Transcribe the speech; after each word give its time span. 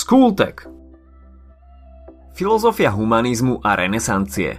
Skultek 0.00 0.64
Filozofia 2.32 2.88
humanizmu 2.88 3.60
a 3.60 3.76
renesancie 3.76 4.56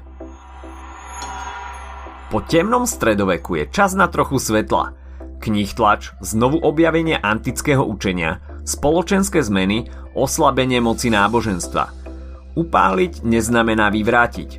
Po 2.29 2.45
temnom 2.45 2.85
stredoveku 2.85 3.57
je 3.57 3.65
čas 3.73 3.97
na 3.97 4.05
trochu 4.05 4.37
svetla. 4.37 4.93
Knih 5.41 5.73
tlač, 5.73 6.13
znovu 6.21 6.61
objavenie 6.61 7.17
antického 7.17 7.81
učenia, 7.81 8.37
spoločenské 8.69 9.41
zmeny, 9.41 9.89
oslabenie 10.13 10.77
moci 10.77 11.09
náboženstva. 11.09 11.89
Upáliť 12.53 13.25
neznamená 13.25 13.89
vyvrátiť. 13.89 14.49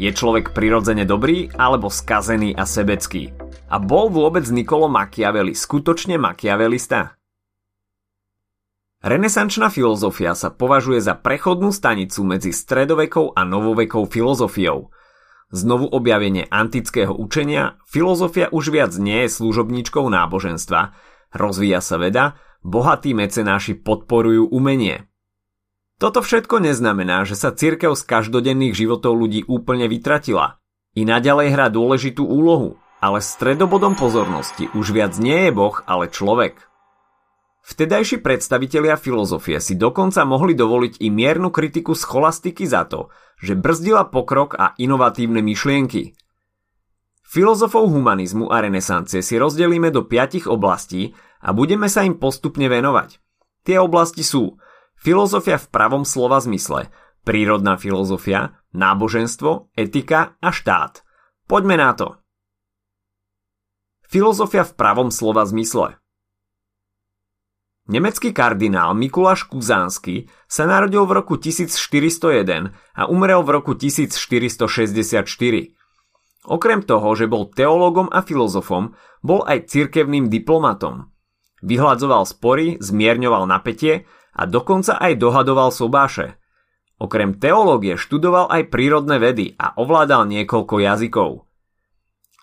Je 0.00 0.08
človek 0.16 0.56
prirodzene 0.56 1.04
dobrý 1.04 1.52
alebo 1.60 1.92
skazený 1.92 2.56
a 2.56 2.64
sebecký? 2.64 3.36
A 3.68 3.76
bol 3.76 4.08
vôbec 4.08 4.48
Nikolo 4.48 4.88
Machiavelli 4.88 5.52
skutočne 5.52 6.16
machiavelista? 6.16 7.20
Renesančná 9.02 9.66
filozofia 9.66 10.38
sa 10.38 10.54
považuje 10.54 11.02
za 11.02 11.18
prechodnú 11.18 11.74
stanicu 11.74 12.22
medzi 12.22 12.54
stredovekou 12.54 13.34
a 13.34 13.42
novovekou 13.42 14.06
filozofiou. 14.06 14.94
Znovu 15.50 15.90
objavenie 15.90 16.46
antického 16.46 17.10
učenia, 17.10 17.82
filozofia 17.90 18.46
už 18.54 18.70
viac 18.70 18.94
nie 19.02 19.26
je 19.26 19.34
služobníčkou 19.42 20.06
náboženstva, 20.06 20.94
rozvíja 21.34 21.82
sa 21.82 21.98
veda, 21.98 22.38
bohatí 22.62 23.10
mecenáši 23.10 23.82
podporujú 23.82 24.46
umenie. 24.54 25.10
Toto 25.98 26.22
všetko 26.22 26.62
neznamená, 26.62 27.26
že 27.26 27.34
sa 27.34 27.50
cirkev 27.50 27.98
z 27.98 28.06
každodenných 28.06 28.78
životov 28.78 29.18
ľudí 29.18 29.42
úplne 29.50 29.90
vytratila. 29.90 30.62
I 30.94 31.02
naďalej 31.02 31.58
hrá 31.58 31.66
dôležitú 31.74 32.22
úlohu, 32.22 32.78
ale 33.02 33.18
stredobodom 33.18 33.98
pozornosti 33.98 34.70
už 34.78 34.94
viac 34.94 35.18
nie 35.18 35.50
je 35.50 35.50
Boh, 35.50 35.74
ale 35.90 36.06
človek. 36.06 36.71
Vtedajší 37.72 38.20
predstavitelia 38.20 39.00
filozofie 39.00 39.56
si 39.56 39.80
dokonca 39.80 40.28
mohli 40.28 40.52
dovoliť 40.52 41.00
i 41.00 41.08
miernu 41.08 41.48
kritiku 41.48 41.96
scholastiky 41.96 42.68
za 42.68 42.84
to, 42.84 43.08
že 43.40 43.56
brzdila 43.56 44.12
pokrok 44.12 44.60
a 44.60 44.76
inovatívne 44.76 45.40
myšlienky. 45.40 46.12
Filozofov 47.24 47.88
humanizmu 47.88 48.52
a 48.52 48.60
renesancie 48.60 49.24
si 49.24 49.40
rozdelíme 49.40 49.88
do 49.88 50.04
piatich 50.04 50.44
oblastí 50.44 51.16
a 51.40 51.56
budeme 51.56 51.88
sa 51.88 52.04
im 52.04 52.20
postupne 52.20 52.68
venovať. 52.68 53.24
Tie 53.64 53.80
oblasti 53.80 54.20
sú 54.20 54.60
filozofia 55.00 55.56
v 55.56 55.72
pravom 55.72 56.04
slova 56.04 56.44
zmysle, 56.44 56.92
prírodná 57.24 57.80
filozofia, 57.80 58.60
náboženstvo, 58.76 59.72
etika 59.80 60.36
a 60.44 60.52
štát. 60.52 61.00
Poďme 61.48 61.80
na 61.80 61.96
to. 61.96 62.20
Filozofia 64.12 64.60
v 64.68 64.76
pravom 64.76 65.08
slova 65.08 65.48
zmysle– 65.48 65.96
Nemecký 67.92 68.32
kardinál 68.32 68.96
Mikuláš 68.96 69.44
Kuzánsky 69.44 70.24
sa 70.48 70.64
narodil 70.64 71.04
v 71.04 71.12
roku 71.12 71.36
1401 71.36 72.72
a 72.72 73.02
umrel 73.04 73.44
v 73.44 73.50
roku 73.52 73.76
1464. 73.76 75.28
Okrem 76.48 76.80
toho, 76.80 77.08
že 77.12 77.28
bol 77.28 77.52
teológom 77.52 78.08
a 78.08 78.24
filozofom, 78.24 78.96
bol 79.20 79.44
aj 79.44 79.68
cirkevným 79.68 80.32
diplomatom. 80.32 81.12
Vyhľadzoval 81.60 82.24
spory, 82.24 82.80
zmierňoval 82.80 83.44
napätie 83.44 84.08
a 84.32 84.48
dokonca 84.48 84.96
aj 84.96 85.12
dohadoval 85.20 85.68
sobáše. 85.68 86.40
Okrem 86.96 87.36
teológie 87.36 88.00
študoval 88.00 88.48
aj 88.48 88.72
prírodné 88.72 89.20
vedy 89.20 89.52
a 89.60 89.76
ovládal 89.76 90.32
niekoľko 90.32 90.80
jazykov. 90.80 91.44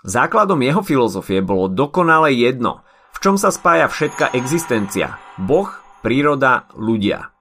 Základom 0.06 0.62
jeho 0.62 0.86
filozofie 0.86 1.42
bolo 1.42 1.66
dokonale 1.74 2.38
jedno– 2.38 2.86
v 3.14 3.18
čom 3.20 3.36
sa 3.36 3.52
spája 3.52 3.90
všetka 3.90 4.32
existencia, 4.38 5.20
Boh, 5.36 5.70
príroda, 6.02 6.70
ľudia. 6.78 7.34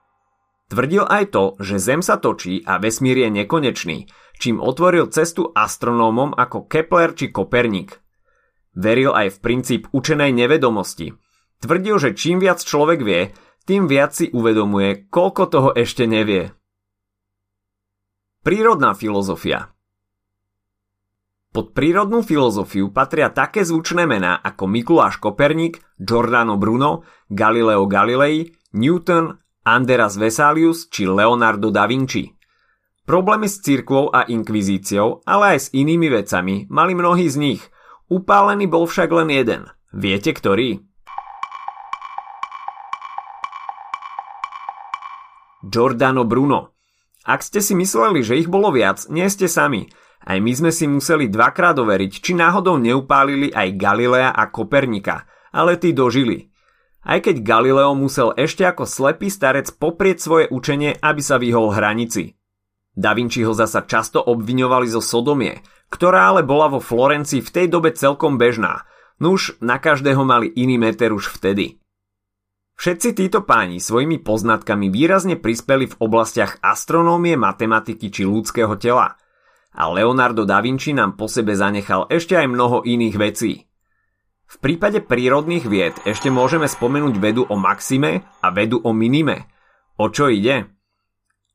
Tvrdil 0.69 1.07
aj 1.07 1.33
to, 1.33 1.43
že 1.57 1.81
Zem 1.81 2.05
sa 2.05 2.21
točí 2.21 2.61
a 2.61 2.77
vesmír 2.77 3.25
je 3.25 3.29
nekonečný, 3.41 3.97
čím 4.37 4.61
otvoril 4.61 5.09
cestu 5.09 5.49
astronómom 5.49 6.37
ako 6.37 6.69
Kepler 6.69 7.17
či 7.17 7.33
Koperník. 7.33 7.97
Veril 8.77 9.09
aj 9.09 9.37
v 9.37 9.41
princíp 9.41 9.81
učenej 9.89 10.29
nevedomosti. 10.29 11.17
Tvrdil, 11.59 11.95
že 11.97 12.13
čím 12.13 12.37
viac 12.37 12.61
človek 12.61 13.01
vie, 13.01 13.33
tým 13.65 13.89
viac 13.89 14.13
si 14.13 14.29
uvedomuje, 14.29 15.09
koľko 15.09 15.43
toho 15.49 15.69
ešte 15.73 16.05
nevie. 16.05 16.53
Prírodná 18.45 18.93
filozofia 18.93 19.73
pod 21.49 21.73
prírodnú 21.73 22.21
filozofiu 22.21 22.93
patria 22.93 23.33
také 23.33 23.65
zvučné 23.65 24.05
mená 24.05 24.37
ako 24.39 24.69
Mikuláš 24.69 25.17
Koperník, 25.17 25.81
Giordano 25.97 26.55
Bruno, 26.61 27.03
Galileo 27.29 27.89
Galilei, 27.89 28.53
Newton, 28.73 29.33
Anderas 29.65 30.15
Vesalius 30.15 30.87
či 30.89 31.09
Leonardo 31.09 31.73
da 31.73 31.89
Vinci. 31.89 32.29
Problémy 33.09 33.49
s 33.49 33.65
cirkvou 33.65 34.13
a 34.13 34.29
inkvizíciou, 34.29 35.25
ale 35.25 35.57
aj 35.57 35.59
s 35.59 35.67
inými 35.73 36.13
vecami 36.13 36.69
mali 36.69 36.93
mnohí 36.93 37.25
z 37.25 37.37
nich. 37.41 37.61
Upálený 38.05 38.69
bol 38.69 38.85
však 38.85 39.09
len 39.09 39.33
jeden. 39.33 39.61
Viete 39.89 40.29
ktorý? 40.29 40.85
Giordano 45.65 46.23
Bruno. 46.23 46.78
Ak 47.29 47.45
ste 47.45 47.61
si 47.61 47.77
mysleli, 47.77 48.25
že 48.25 48.41
ich 48.41 48.49
bolo 48.49 48.73
viac, 48.73 49.05
nie 49.13 49.29
ste 49.29 49.45
sami– 49.45 49.85
aj 50.19 50.37
my 50.43 50.51
sme 50.51 50.71
si 50.75 50.83
museli 50.83 51.31
dvakrát 51.31 51.79
overiť, 51.79 52.11
či 52.19 52.35
náhodou 52.35 52.75
neupálili 52.75 53.55
aj 53.55 53.79
Galilea 53.79 54.35
a 54.35 54.51
Kopernika, 54.51 55.23
ale 55.55 55.79
tí 55.79 55.95
dožili. 55.95 56.51
Aj 57.01 57.23
keď 57.23 57.39
Galileo 57.39 57.95
musel 57.95 58.35
ešte 58.35 58.67
ako 58.67 58.83
slepý 58.83 59.31
starec 59.31 59.71
poprieť 59.79 60.17
svoje 60.19 60.45
učenie, 60.51 60.99
aby 60.99 61.21
sa 61.23 61.39
vyhol 61.39 61.71
hranici. 61.71 62.35
Da 62.91 63.15
Vinci 63.15 63.47
ho 63.47 63.55
zasa 63.55 63.87
často 63.87 64.19
obviňovali 64.19 64.91
zo 64.91 64.99
sodomie, 64.99 65.63
ktorá 65.87 66.35
ale 66.35 66.43
bola 66.43 66.67
vo 66.67 66.83
Florencii 66.83 67.39
v 67.39 67.49
tej 67.49 67.67
dobe 67.71 67.95
celkom 67.95 68.35
bežná. 68.35 68.83
Nuž, 69.23 69.55
na 69.63 69.79
každého 69.79 70.27
mali 70.27 70.51
iný 70.51 70.75
meter 70.75 71.15
už 71.15 71.31
vtedy. 71.31 71.79
Všetci 72.79 73.11
títo 73.11 73.43
páni 73.43 73.83
svojimi 73.83 74.23
poznatkami 74.23 74.87
výrazne 74.87 75.35
prispeli 75.35 75.91
v 75.91 75.99
oblastiach 75.99 76.63
astronómie, 76.63 77.35
matematiky 77.35 78.07
či 78.07 78.23
ľudského 78.23 78.79
tela– 78.79 79.13
a 79.75 79.87
Leonardo 79.93 80.45
da 80.45 80.59
Vinci 80.59 80.97
nám 80.97 81.13
po 81.13 81.29
sebe 81.29 81.53
zanechal 81.53 82.09
ešte 82.09 82.33
aj 82.33 82.47
mnoho 82.49 82.81
iných 82.81 83.15
vecí. 83.15 83.51
V 84.49 84.55
prípade 84.57 85.05
prírodných 85.05 85.65
vied 85.69 85.93
ešte 86.09 86.33
môžeme 86.33 86.65
spomenúť 86.65 87.15
vedu 87.21 87.45
o 87.45 87.53
maxime 87.53 88.25
a 88.41 88.49
vedu 88.49 88.81
o 88.81 88.91
minime. 88.97 89.45
O 90.01 90.09
čo 90.09 90.25
ide? 90.25 90.73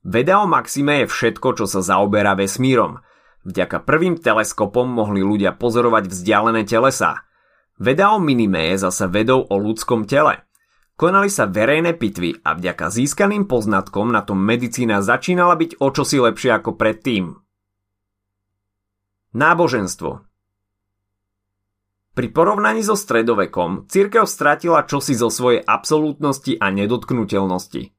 Veda 0.07 0.39
o 0.39 0.47
maxime 0.47 1.03
je 1.03 1.11
všetko, 1.11 1.59
čo 1.59 1.65
sa 1.67 1.83
zaoberá 1.83 2.39
vesmírom. 2.39 3.03
Vďaka 3.43 3.83
prvým 3.83 4.23
teleskopom 4.23 4.87
mohli 4.87 5.27
ľudia 5.27 5.59
pozorovať 5.59 6.07
vzdialené 6.07 6.63
telesa. 6.65 7.27
Veda 7.83 8.15
o 8.15 8.23
minime 8.23 8.71
je 8.71 8.87
zasa 8.87 9.11
vedou 9.11 9.43
o 9.43 9.57
ľudskom 9.59 10.07
tele. 10.07 10.47
Konali 10.95 11.27
sa 11.27 11.51
verejné 11.51 11.99
pitvy 11.99 12.47
a 12.47 12.55
vďaka 12.55 12.87
získaným 12.87 13.51
poznatkom 13.51 14.15
na 14.15 14.23
tom 14.23 14.39
medicína 14.39 15.03
začínala 15.03 15.59
byť 15.59 15.83
o 15.83 15.91
čosi 15.91 16.23
lepšie 16.23 16.55
ako 16.55 16.79
predtým. 16.79 17.35
Náboženstvo 19.35 20.23
Pri 22.15 22.29
porovnaní 22.31 22.87
so 22.87 22.95
stredovekom 22.95 23.91
cirkev 23.91 24.31
stratila 24.31 24.87
čosi 24.87 25.19
zo 25.19 25.35
svojej 25.35 25.67
absolútnosti 25.67 26.55
a 26.63 26.71
nedotknutelnosti. 26.71 27.91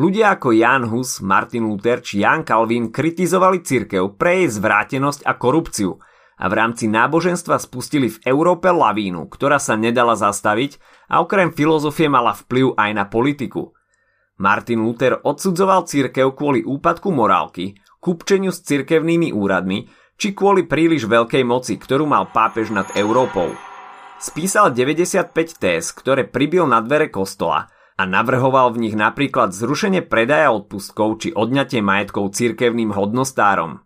Ľudia 0.00 0.40
ako 0.40 0.56
Jan 0.56 0.88
Hus, 0.88 1.20
Martin 1.20 1.68
Luther 1.68 2.00
či 2.00 2.24
Jan 2.24 2.48
Calvin 2.48 2.88
kritizovali 2.88 3.60
cirkev 3.60 4.16
pre 4.16 4.40
jej 4.40 4.48
zvrátenosť 4.48 5.28
a 5.28 5.36
korupciu 5.36 6.00
a 6.40 6.48
v 6.48 6.56
rámci 6.56 6.88
náboženstva 6.88 7.60
spustili 7.60 8.08
v 8.08 8.16
Európe 8.24 8.72
lavínu, 8.72 9.28
ktorá 9.28 9.60
sa 9.60 9.76
nedala 9.76 10.16
zastaviť 10.16 10.80
a 11.12 11.20
okrem 11.20 11.52
filozofie 11.52 12.08
mala 12.08 12.32
vplyv 12.32 12.80
aj 12.80 12.90
na 12.96 13.04
politiku. 13.04 13.76
Martin 14.40 14.80
Luther 14.80 15.20
odsudzoval 15.20 15.84
cirkev 15.84 16.32
kvôli 16.32 16.64
úpadku 16.64 17.12
morálky, 17.12 17.76
kupčeniu 18.00 18.56
s 18.56 18.64
cirkevnými 18.64 19.36
úradmi 19.36 19.84
či 20.16 20.32
kvôli 20.32 20.64
príliš 20.64 21.04
veľkej 21.04 21.44
moci, 21.44 21.76
ktorú 21.76 22.08
mal 22.08 22.32
pápež 22.32 22.72
nad 22.72 22.88
Európou. 22.96 23.52
Spísal 24.16 24.72
95 24.72 25.32
téz, 25.60 25.92
ktoré 25.92 26.24
pribil 26.24 26.64
na 26.64 26.80
dvere 26.80 27.12
kostola 27.12 27.68
a 28.00 28.02
navrhoval 28.08 28.72
v 28.72 28.88
nich 28.88 28.96
napríklad 28.96 29.52
zrušenie 29.52 30.04
predaja 30.08 30.56
odpustkov 30.56 31.20
či 31.20 31.36
odňatie 31.36 31.84
majetkov 31.84 32.32
cirkevným 32.32 32.96
hodnostárom. 32.96 33.84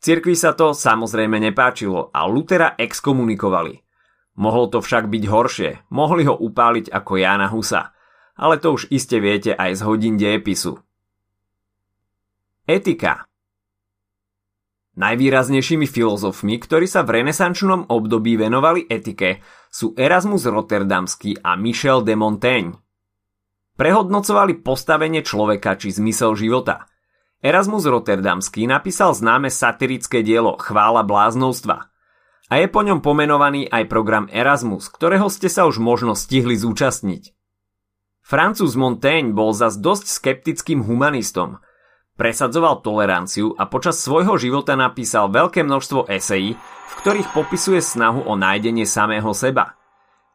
Cirkvi 0.00 0.36
sa 0.36 0.52
to 0.52 0.76
samozrejme 0.76 1.40
nepáčilo 1.40 2.12
a 2.12 2.28
Lutera 2.28 2.76
exkomunikovali. 2.76 3.80
Mohol 4.36 4.68
to 4.68 4.78
však 4.84 5.08
byť 5.08 5.24
horšie, 5.26 5.70
mohli 5.88 6.28
ho 6.28 6.36
upáliť 6.36 6.92
ako 6.92 7.12
Jána 7.16 7.48
Husa, 7.48 7.96
ale 8.36 8.60
to 8.60 8.76
už 8.76 8.92
iste 8.92 9.16
viete 9.16 9.56
aj 9.56 9.80
z 9.80 9.84
hodín 9.88 10.20
dejepisu. 10.20 10.76
Etika 12.68 13.24
Najvýraznejšími 14.96 15.84
filozofmi, 15.84 16.56
ktorí 16.56 16.88
sa 16.88 17.04
v 17.04 17.20
renesančnom 17.20 17.92
období 17.92 18.40
venovali 18.40 18.88
etike, 18.88 19.44
sú 19.68 19.92
Erasmus 19.92 20.48
Rotterdamský 20.48 21.36
a 21.44 21.52
Michel 21.60 22.00
de 22.00 22.16
Montaigne. 22.16 22.80
Prehodnocovali 23.76 24.64
postavenie 24.64 25.20
človeka 25.20 25.76
či 25.76 25.92
zmysel 25.92 26.32
života. 26.32 26.88
Erasmus 27.44 27.84
Rotterdamský 27.84 28.64
napísal 28.64 29.12
známe 29.12 29.52
satirické 29.52 30.24
dielo 30.24 30.56
Chvála 30.56 31.04
bláznovstva. 31.04 31.92
A 32.46 32.62
je 32.62 32.66
po 32.70 32.80
ňom 32.80 33.04
pomenovaný 33.04 33.68
aj 33.68 33.90
program 33.90 34.24
Erasmus, 34.32 34.88
ktorého 34.88 35.28
ste 35.28 35.52
sa 35.52 35.68
už 35.68 35.76
možno 35.76 36.16
stihli 36.16 36.56
zúčastniť. 36.56 37.36
Francúz 38.24 38.74
Montaigne 38.74 39.36
bol 39.36 39.52
zas 39.52 39.76
dosť 39.76 40.06
skeptickým 40.08 40.80
humanistom. 40.82 41.60
Presadzoval 42.16 42.80
toleranciu 42.80 43.52
a 43.54 43.68
počas 43.68 44.00
svojho 44.00 44.40
života 44.40 44.72
napísal 44.72 45.28
veľké 45.28 45.60
množstvo 45.60 46.08
esejí, 46.08 46.56
v 46.58 46.92
ktorých 47.04 47.36
popisuje 47.36 47.84
snahu 47.84 48.24
o 48.24 48.32
nájdenie 48.34 48.88
samého 48.88 49.30
seba. 49.36 49.76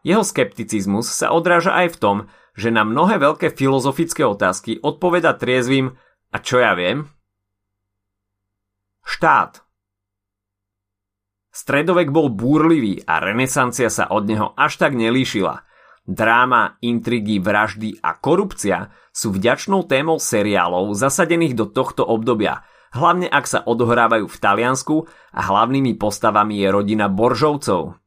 Jeho 0.06 0.22
skepticizmus 0.22 1.10
sa 1.10 1.34
odráža 1.34 1.74
aj 1.74 1.98
v 1.98 2.00
tom, 2.00 2.18
že 2.54 2.70
na 2.70 2.86
mnohé 2.86 3.18
veľké 3.18 3.56
filozofické 3.58 4.22
otázky 4.28 4.78
odpoveda 4.84 5.34
triezvým 5.34 5.98
a 6.32 6.38
čo 6.40 6.64
ja 6.64 6.72
viem? 6.74 7.08
Štát. 9.04 9.62
Stredovek 11.52 12.16
bol 12.16 12.32
búrlivý 12.32 13.04
a 13.04 13.20
renesancia 13.20 13.92
sa 13.92 14.08
od 14.08 14.24
neho 14.24 14.56
až 14.56 14.80
tak 14.80 14.96
nelíšila. 14.96 15.68
Dráma, 16.08 16.82
intrigy, 16.82 17.38
vraždy 17.38 18.02
a 18.02 18.18
korupcia 18.18 18.90
sú 19.14 19.36
vďačnou 19.36 19.86
témou 19.86 20.18
seriálov 20.18 20.98
zasadených 20.98 21.54
do 21.54 21.70
tohto 21.70 22.08
obdobia, 22.08 22.66
hlavne 22.96 23.30
ak 23.30 23.46
sa 23.46 23.60
odohrávajú 23.62 24.26
v 24.26 24.38
Taliansku 24.42 24.96
a 25.36 25.42
hlavnými 25.46 26.00
postavami 26.00 26.58
je 26.64 26.68
rodina 26.74 27.06
Boržovcov. 27.12 28.02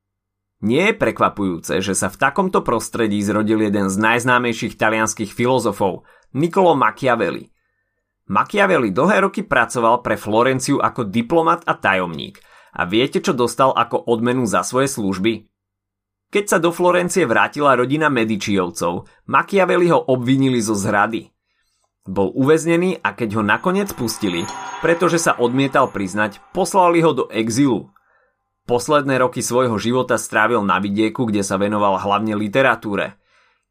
Nie 0.65 0.91
je 0.91 0.99
prekvapujúce, 0.99 1.85
že 1.85 1.95
sa 1.95 2.09
v 2.09 2.19
takomto 2.19 2.65
prostredí 2.65 3.21
zrodil 3.21 3.63
jeden 3.63 3.93
z 3.93 3.97
najznámejších 4.01 4.81
talianských 4.81 5.31
filozofov, 5.31 6.09
Niccolo 6.33 6.75
Machiavelli. 6.75 7.54
Machiavelli 8.25 8.89
dlhé 8.89 9.29
roky 9.29 9.45
pracoval 9.45 10.01
pre 10.01 10.17
Florenciu 10.17 10.81
ako 10.81 11.05
diplomat 11.13 11.69
a 11.69 11.77
tajomník 11.77 12.41
a 12.75 12.89
viete, 12.89 13.21
čo 13.21 13.37
dostal 13.37 13.71
ako 13.77 14.09
odmenu 14.09 14.49
za 14.49 14.65
svoje 14.65 14.89
služby? 14.89 15.45
Keď 16.33 16.45
sa 16.51 16.59
do 16.59 16.75
Florencie 16.75 17.29
vrátila 17.31 17.79
rodina 17.79 18.11
Medičiovcov, 18.11 19.07
Machiavelli 19.31 19.93
ho 19.95 20.01
obvinili 20.11 20.59
zo 20.59 20.75
zrady. 20.75 21.31
Bol 22.05 22.35
uväznený 22.35 23.01
a 23.01 23.15
keď 23.15 23.39
ho 23.39 23.43
nakoniec 23.47 23.95
pustili, 23.95 24.43
pretože 24.83 25.23
sa 25.23 25.39
odmietal 25.39 25.89
priznať, 25.89 26.43
poslali 26.51 27.01
ho 27.07 27.15
do 27.15 27.25
exilu. 27.31 27.95
Posledné 28.65 29.21
roky 29.21 29.45
svojho 29.45 29.77
života 29.77 30.17
strávil 30.17 30.65
na 30.65 30.81
vidieku, 30.81 31.29
kde 31.29 31.45
sa 31.45 31.61
venoval 31.61 32.01
hlavne 32.01 32.35
literatúre. 32.35 33.21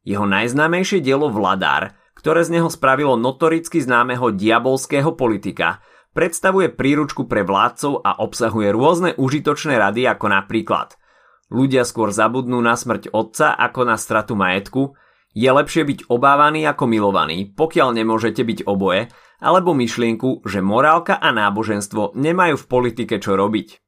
Jeho 0.06 0.24
najznámejšie 0.24 1.02
dielo 1.02 1.28
Vladár, 1.28 1.98
ktoré 2.16 2.46
z 2.46 2.58
neho 2.58 2.70
spravilo 2.70 3.18
notoricky 3.18 3.82
známeho 3.82 4.32
diabolského 4.34 5.14
politika, 5.14 5.82
predstavuje 6.14 6.70
príručku 6.70 7.26
pre 7.26 7.42
vládcov 7.42 8.00
a 8.02 8.22
obsahuje 8.22 8.70
rôzne 8.70 9.10
užitočné 9.18 9.76
rady 9.76 10.06
ako 10.06 10.26
napríklad 10.30 10.94
Ľudia 11.52 11.84
skôr 11.84 12.08
zabudnú 12.08 12.56
na 12.64 12.74
smrť 12.74 13.12
otca 13.12 13.52
ako 13.52 13.80
na 13.84 14.00
stratu 14.00 14.32
majetku, 14.34 14.96
je 15.34 15.50
lepšie 15.50 15.86
byť 15.86 15.98
obávaný 16.08 16.64
ako 16.64 16.84
milovaný, 16.90 17.52
pokiaľ 17.52 17.94
nemôžete 17.94 18.42
byť 18.42 18.58
oboje, 18.64 19.10
alebo 19.42 19.70
myšlienku, 19.70 20.46
že 20.46 20.64
morálka 20.64 21.14
a 21.14 21.34
náboženstvo 21.34 22.18
nemajú 22.18 22.58
v 22.58 22.68
politike 22.70 23.20
čo 23.20 23.38
robiť. 23.38 23.82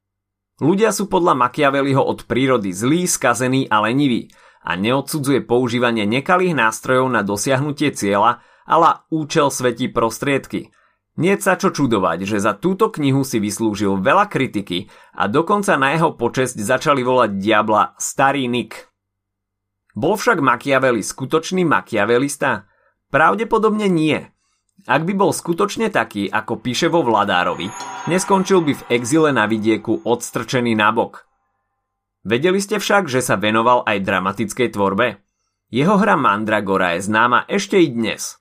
Ľudia 0.63 0.95
sú 0.95 1.11
podľa 1.11 1.37
Machiavelliho 1.37 2.01
od 2.01 2.23
prírody 2.23 2.73
zlí, 2.73 3.03
skazení 3.03 3.67
a 3.69 3.83
leniví 3.83 4.31
a 4.67 4.75
neodsudzuje 4.75 5.47
používanie 5.47 6.03
nekalých 6.03 6.51
nástrojov 6.51 7.07
na 7.07 7.23
dosiahnutie 7.23 7.95
cieľa, 7.95 8.43
ale 8.67 9.07
účel 9.07 9.47
svetí 9.47 9.87
prostriedky. 9.87 10.75
Nie 11.15 11.39
sa 11.39 11.55
čo 11.55 11.71
čudovať, 11.71 12.27
že 12.27 12.43
za 12.43 12.51
túto 12.59 12.91
knihu 12.91 13.23
si 13.23 13.39
vyslúžil 13.39 14.03
veľa 14.03 14.27
kritiky 14.27 14.91
a 15.15 15.31
dokonca 15.31 15.79
na 15.79 15.95
jeho 15.95 16.13
počesť 16.19 16.59
začali 16.59 16.99
volať 17.01 17.39
diabla 17.39 17.95
Starý 17.95 18.51
Nick. 18.51 18.91
Bol 19.95 20.19
však 20.19 20.43
Machiavelli 20.43 21.01
skutočný 21.01 21.63
machiavelista? 21.65 22.67
Pravdepodobne 23.07 23.87
nie– 23.87 24.19
ak 24.87 25.03
by 25.03 25.13
bol 25.19 25.35
skutočne 25.35 25.91
taký, 25.91 26.31
ako 26.31 26.63
píše 26.63 26.87
vo 26.87 27.03
Vladárovi, 27.03 27.67
neskončil 28.07 28.63
by 28.63 28.71
v 28.71 28.85
exile 28.95 29.35
na 29.35 29.43
vidieku 29.43 29.99
odstrčený 30.07 30.79
nabok. 30.79 31.26
Vedeli 32.27 32.59
ste 32.59 32.75
však, 32.75 33.07
že 33.07 33.23
sa 33.23 33.39
venoval 33.39 33.87
aj 33.87 34.03
dramatickej 34.03 34.75
tvorbe? 34.75 35.23
Jeho 35.71 35.95
hra 35.95 36.19
Mandragora 36.19 36.99
je 36.99 37.07
známa 37.07 37.47
ešte 37.47 37.79
i 37.79 37.87
dnes. 37.87 38.35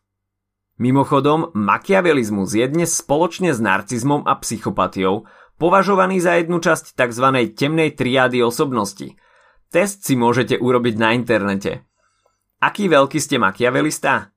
Mimochodom, 0.83 1.55
makiavelizmus 1.55 2.59
je 2.59 2.67
dnes 2.67 2.91
spoločne 2.91 3.55
s 3.55 3.63
narcizmom 3.63 4.27
a 4.27 4.43
psychopatiou 4.43 5.31
považovaný 5.55 6.19
za 6.19 6.35
jednu 6.35 6.59
časť 6.59 6.99
tzv. 6.99 7.27
temnej 7.55 7.95
triády 7.95 8.43
osobnosti. 8.43 9.15
Test 9.71 10.03
si 10.03 10.19
môžete 10.19 10.59
urobiť 10.59 10.95
na 10.99 11.15
internete. 11.15 11.87
Aký 12.59 12.91
veľký 12.91 13.23
ste 13.23 13.39
makiavelista? 13.39 14.35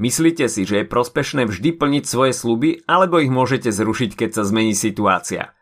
Myslíte 0.00 0.48
si, 0.48 0.64
že 0.64 0.80
je 0.80 0.88
prospešné 0.88 1.44
vždy 1.44 1.76
plniť 1.76 2.04
svoje 2.08 2.32
sluby, 2.32 2.88
alebo 2.88 3.20
ich 3.20 3.28
môžete 3.28 3.68
zrušiť, 3.68 4.16
keď 4.16 4.30
sa 4.32 4.48
zmení 4.48 4.72
situácia? 4.72 5.57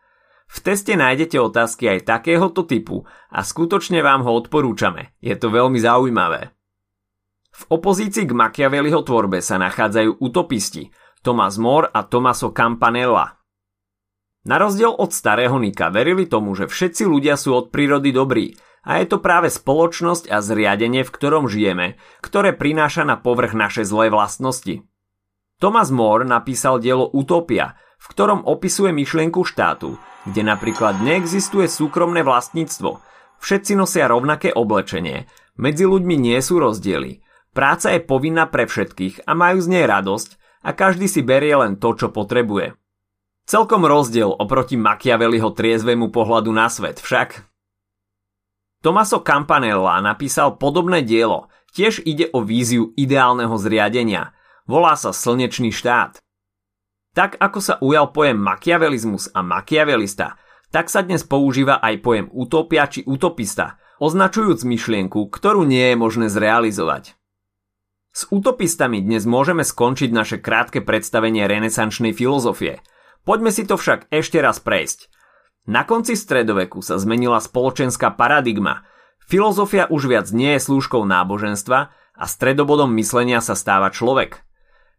V 0.47 0.57
teste 0.63 0.95
nájdete 0.95 1.37
otázky 1.37 1.91
aj 1.91 2.07
takéhoto 2.07 2.63
typu 2.63 3.03
a 3.27 3.43
skutočne 3.43 3.99
vám 3.99 4.23
ho 4.23 4.31
odporúčame. 4.39 5.11
Je 5.19 5.35
to 5.35 5.51
veľmi 5.51 5.77
zaujímavé. 5.77 6.55
V 7.57 7.63
opozícii 7.73 8.29
k 8.29 8.37
Machiavelliho 8.37 9.01
tvorbe 9.01 9.43
sa 9.43 9.59
nachádzajú 9.59 10.23
utopisti 10.23 10.93
Thomas 11.25 11.59
More 11.59 11.89
a 11.91 12.05
Tomaso 12.05 12.53
Campanella. 12.53 13.33
Na 14.47 14.55
rozdiel 14.55 14.95
od 14.95 15.11
starého 15.11 15.59
Nika 15.59 15.91
verili 15.91 16.23
tomu, 16.23 16.55
že 16.55 16.71
všetci 16.71 17.03
ľudia 17.03 17.35
sú 17.35 17.51
od 17.51 17.67
prírody 17.67 18.15
dobrí 18.15 18.55
a 18.87 19.03
je 19.03 19.11
to 19.11 19.19
práve 19.19 19.51
spoločnosť 19.51 20.31
a 20.31 20.39
zriadenie, 20.39 21.03
v 21.03 21.11
ktorom 21.11 21.51
žijeme, 21.51 21.99
ktoré 22.23 22.55
prináša 22.55 23.03
na 23.03 23.19
povrch 23.19 23.51
naše 23.51 23.83
zlé 23.83 24.07
vlastnosti. 24.07 24.87
Thomas 25.59 25.91
More 25.91 26.23
napísal 26.23 26.79
dielo 26.79 27.09
Utopia, 27.11 27.75
v 27.97 28.05
ktorom 28.13 28.45
opisuje 28.45 28.93
myšlienku 28.93 29.43
štátu, 29.43 29.97
kde 30.29 30.41
napríklad 30.45 31.01
neexistuje 31.01 31.65
súkromné 31.67 32.21
vlastníctvo, 32.21 33.01
všetci 33.41 33.73
nosia 33.77 34.07
rovnaké 34.07 34.53
oblečenie, 34.53 35.25
medzi 35.57 35.89
ľuďmi 35.89 36.15
nie 36.17 36.37
sú 36.37 36.61
rozdiely, 36.61 37.21
práca 37.51 37.93
je 37.93 38.01
povinná 38.01 38.45
pre 38.45 38.69
všetkých 38.69 39.25
a 39.25 39.33
majú 39.33 39.57
z 39.57 39.67
nej 39.73 39.85
radosť 39.89 40.29
a 40.61 40.69
každý 40.77 41.09
si 41.09 41.25
berie 41.25 41.57
len 41.57 41.81
to, 41.81 41.97
čo 41.97 42.13
potrebuje. 42.13 42.77
Celkom 43.47 43.87
rozdiel 43.87 44.27
oproti 44.27 44.75
Machiavelliho 44.75 45.55
triezvému 45.55 46.11
pohľadu 46.11 46.51
na 46.51 46.67
svet 46.67 46.99
však. 46.99 47.47
Tomaso 48.83 49.23
Campanella 49.23 50.03
napísal 50.03 50.59
podobné 50.59 51.01
dielo, 51.01 51.47
tiež 51.71 52.03
ide 52.03 52.27
o 52.35 52.43
víziu 52.43 52.91
ideálneho 52.99 53.55
zriadenia. 53.55 54.35
Volá 54.67 54.99
sa 54.99 55.15
Slnečný 55.15 55.71
štát. 55.71 56.19
Tak 57.17 57.41
ako 57.41 57.57
sa 57.57 57.81
ujal 57.81 58.13
pojem 58.13 58.37
makiavelizmus 58.37 59.33
a 59.33 59.41
makiavelista, 59.41 60.37
tak 60.69 60.93
sa 60.93 61.01
dnes 61.01 61.25
používa 61.25 61.81
aj 61.81 62.05
pojem 62.05 62.27
utopia 62.29 62.85
či 62.85 63.01
utopista, 63.09 63.81
označujúc 63.97 64.61
myšlienku, 64.61 65.25
ktorú 65.33 65.65
nie 65.65 65.81
je 65.81 65.95
možné 65.97 66.29
zrealizovať. 66.29 67.17
S 68.13 68.29
utopistami 68.29 69.01
dnes 69.01 69.25
môžeme 69.25 69.65
skončiť 69.65 70.13
naše 70.13 70.37
krátke 70.37 70.85
predstavenie 70.85 71.49
renesančnej 71.49 72.13
filozofie. 72.13 72.85
Poďme 73.25 73.49
si 73.49 73.65
to 73.65 73.81
však 73.81 74.13
ešte 74.13 74.37
raz 74.37 74.61
prejsť– 74.61 74.99
na 75.67 75.83
konci 75.83 76.15
stredoveku 76.15 76.79
sa 76.79 76.95
zmenila 76.95 77.43
spoločenská 77.43 78.15
paradigma. 78.15 78.87
Filozofia 79.27 79.91
už 79.91 80.07
viac 80.07 80.31
nie 80.31 80.55
je 80.55 80.63
slúžkou 80.63 81.03
náboženstva 81.03 81.91
a 81.91 82.23
stredobodom 82.23 82.95
myslenia 82.95 83.43
sa 83.43 83.51
stáva 83.51 83.91
človek. 83.91 84.46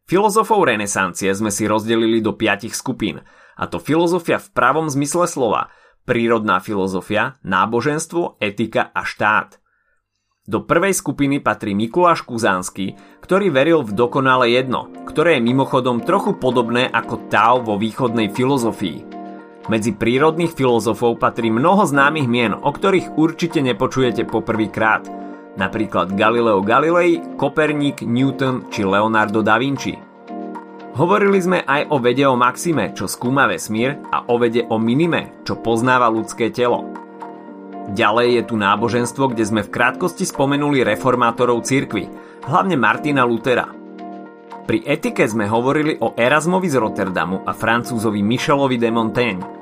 Filozofov 0.08 0.64
renesancie 0.64 1.28
sme 1.36 1.52
si 1.52 1.68
rozdelili 1.68 2.24
do 2.24 2.32
piatich 2.32 2.72
skupín, 2.72 3.20
a 3.60 3.68
to 3.68 3.76
filozofia 3.76 4.40
v 4.40 4.48
pravom 4.56 4.88
zmysle 4.88 5.28
slova, 5.28 5.68
prírodná 6.08 6.64
filozofia, 6.64 7.36
náboženstvo, 7.44 8.40
etika 8.40 8.88
a 8.88 9.04
štát. 9.04 9.60
Do 10.48 10.64
prvej 10.64 10.96
skupiny 10.96 11.44
patrí 11.44 11.76
Mikuláš 11.76 12.24
Kuzánsky, 12.24 12.96
ktorý 13.20 13.52
veril 13.52 13.84
v 13.84 13.92
dokonale 13.92 14.48
jedno, 14.48 14.88
ktoré 15.04 15.36
je 15.36 15.44
mimochodom 15.44 16.00
trochu 16.00 16.40
podobné 16.40 16.88
ako 16.88 17.28
Tao 17.28 17.60
vo 17.60 17.76
východnej 17.76 18.32
filozofii. 18.32 19.04
Medzi 19.68 19.92
prírodných 19.92 20.56
filozofov 20.56 21.20
patrí 21.20 21.52
mnoho 21.52 21.84
známych 21.84 22.24
mien, 22.24 22.56
o 22.56 22.72
ktorých 22.72 23.20
určite 23.20 23.60
nepočujete 23.60 24.24
poprvýkrát. 24.24 25.04
Napríklad 25.58 26.14
Galileo 26.14 26.62
Galilei, 26.62 27.18
Koperník, 27.34 28.06
Newton 28.06 28.70
či 28.70 28.86
Leonardo 28.86 29.42
da 29.42 29.58
Vinci. 29.58 29.98
Hovorili 30.94 31.38
sme 31.42 31.66
aj 31.66 31.90
o 31.90 31.98
vede 31.98 32.22
o 32.26 32.38
maxime, 32.38 32.94
čo 32.94 33.10
skúma 33.10 33.50
vesmír 33.50 33.98
a 34.14 34.22
o 34.30 34.38
vede 34.38 34.62
o 34.70 34.78
minime, 34.78 35.42
čo 35.42 35.58
poznáva 35.58 36.06
ľudské 36.06 36.54
telo. 36.54 36.86
Ďalej 37.90 38.28
je 38.38 38.42
tu 38.46 38.54
náboženstvo, 38.54 39.34
kde 39.34 39.44
sme 39.46 39.66
v 39.66 39.72
krátkosti 39.74 40.22
spomenuli 40.22 40.86
reformátorov 40.86 41.66
cirkvy, 41.66 42.06
hlavne 42.46 42.78
Martina 42.78 43.26
Lutera. 43.26 43.66
Pri 44.62 44.84
etike 44.84 45.26
sme 45.26 45.48
hovorili 45.48 45.96
o 45.98 46.14
Erasmovi 46.14 46.68
z 46.70 46.76
Rotterdamu 46.76 47.42
a 47.42 47.56
francúzovi 47.56 48.20
Michelovi 48.22 48.76
de 48.76 48.90
Montaigne. 48.92 49.57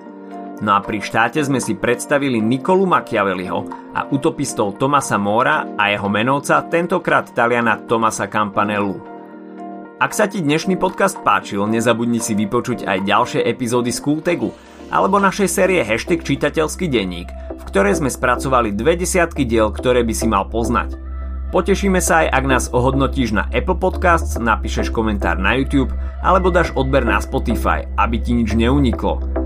No 0.64 0.72
a 0.72 0.80
pri 0.80 1.04
štáte 1.04 1.36
sme 1.44 1.60
si 1.60 1.76
predstavili 1.76 2.40
Nikolu 2.40 2.88
Machiavelliho 2.88 3.92
a 3.92 4.08
utopistov 4.08 4.80
Tomasa 4.80 5.20
Mora 5.20 5.76
a 5.76 5.92
jeho 5.92 6.08
menovca, 6.08 6.64
tentokrát 6.64 7.28
Taliana 7.28 7.76
Tomasa 7.84 8.24
Campanellu. 8.24 8.96
Ak 10.00 10.16
sa 10.16 10.24
ti 10.24 10.40
dnešný 10.40 10.80
podcast 10.80 11.20
páčil, 11.20 11.60
nezabudni 11.68 12.24
si 12.24 12.32
vypočuť 12.32 12.88
aj 12.88 12.98
ďalšie 13.04 13.40
epizódy 13.44 13.92
z 13.92 14.00
Kultegu 14.00 14.48
alebo 14.88 15.20
našej 15.20 15.48
série 15.48 15.84
Hashtag 15.84 16.24
čitateľský 16.24 16.88
denník, 16.88 17.28
v 17.52 17.62
ktorej 17.68 18.00
sme 18.00 18.08
spracovali 18.08 18.72
dve 18.72 18.96
desiatky 18.96 19.44
diel, 19.44 19.68
ktoré 19.68 20.08
by 20.08 20.14
si 20.16 20.24
mal 20.24 20.48
poznať. 20.48 20.96
Potešíme 21.52 22.00
sa 22.00 22.24
aj, 22.24 22.32
ak 22.32 22.44
nás 22.48 22.64
ohodnotíš 22.72 23.36
na 23.36 23.44
Apple 23.52 23.76
Podcasts, 23.76 24.40
napíšeš 24.40 24.88
komentár 24.88 25.36
na 25.36 25.52
YouTube 25.52 25.92
alebo 26.24 26.48
dáš 26.48 26.72
odber 26.72 27.04
na 27.04 27.20
Spotify, 27.20 27.84
aby 28.00 28.16
ti 28.24 28.32
nič 28.32 28.56
neuniklo. 28.56 29.45